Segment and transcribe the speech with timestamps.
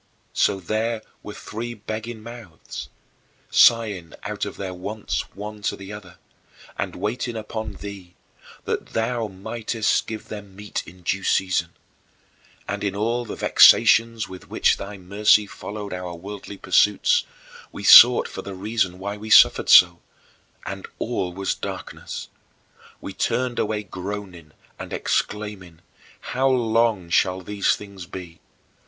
[0.33, 2.89] So there were three begging mouths,
[3.51, 6.17] sighing out their wants one to the other,
[6.75, 8.15] and waiting upon thee,
[8.65, 11.73] that thou mightest give them their meat in due season.
[12.67, 17.23] And in all the vexations with which thy mercy followed our worldly pursuits,
[17.71, 19.99] we sought for the reason why we suffered so
[20.65, 22.27] and all was darkness!
[23.01, 25.79] We turned away groaning and exclaiming,
[26.21, 28.39] "How long shall these things be?"